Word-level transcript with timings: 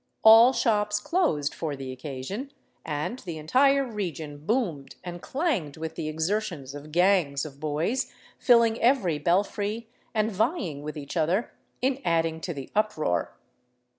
All 0.23 0.51
shops 0.51 0.99
closed 0.99 1.53
for 1.53 1.75
the 1.75 1.91
occasion, 1.91 2.51
and 2.83 3.19
the 3.19 3.37
entire 3.37 3.85
region 3.85 4.43
boomed 4.47 4.95
and 5.03 5.21
clanged 5.21 5.77
with 5.77 5.93
the 5.93 6.07
exertions 6.09 6.73
of 6.73 6.91
gangs 6.91 7.45
of 7.45 7.59
boys 7.59 8.11
filling 8.39 8.81
every 8.81 9.19
belfry 9.19 9.89
and 10.15 10.31
vying 10.31 10.81
with 10.81 10.97
each 10.97 11.15
other 11.15 11.51
in 11.83 12.01
adding 12.03 12.41
to 12.41 12.51
the 12.51 12.71
uproar. 12.75 13.35